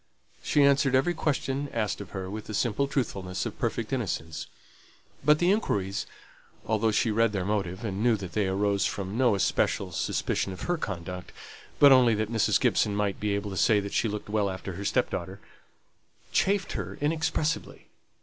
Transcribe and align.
She 0.41 0.63
answered 0.63 0.95
every 0.95 1.13
question 1.13 1.69
asked 1.71 2.01
of 2.01 2.09
her 2.09 2.27
with 2.27 2.45
the 2.47 2.55
simple 2.55 2.87
truthfulness 2.87 3.45
of 3.45 3.59
perfect 3.59 3.93
innocence; 3.93 4.47
but 5.23 5.37
the 5.37 5.51
inquiries 5.51 6.07
(although 6.65 6.89
she 6.89 7.11
read 7.11 7.33
their 7.33 7.45
motive, 7.45 7.85
and 7.85 8.01
knew 8.01 8.15
that 8.17 8.31
they 8.31 8.47
arose 8.47 8.87
from 8.87 9.15
no 9.15 9.35
especial 9.35 9.91
suspicion 9.91 10.53
of 10.53 10.61
her 10.61 10.75
conduct, 10.77 11.31
but 11.77 11.91
only 11.91 12.15
that 12.15 12.31
Mrs. 12.31 12.59
Gibson 12.59 12.95
might 12.95 13.19
be 13.19 13.35
able 13.35 13.51
to 13.51 13.57
say 13.57 13.79
that 13.79 13.93
she 13.93 14.07
looked 14.07 14.27
well 14.27 14.49
after 14.49 14.73
her 14.73 14.85
stepdaughter) 14.85 15.39
chafed 16.31 16.71
her 16.71 16.97
inexpressibly. 16.99 17.85